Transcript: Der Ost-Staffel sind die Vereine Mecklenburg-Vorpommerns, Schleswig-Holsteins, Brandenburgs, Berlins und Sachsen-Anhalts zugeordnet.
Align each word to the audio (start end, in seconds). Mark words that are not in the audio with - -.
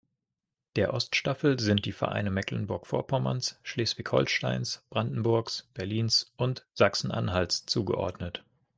Der 0.77 0.95
Ost-Staffel 0.95 1.59
sind 1.59 1.85
die 1.85 1.91
Vereine 1.91 2.31
Mecklenburg-Vorpommerns, 2.31 3.59
Schleswig-Holsteins, 3.61 4.83
Brandenburgs, 4.89 5.69
Berlins 5.75 6.33
und 6.37 6.65
Sachsen-Anhalts 6.73 7.67
zugeordnet. 7.67 8.43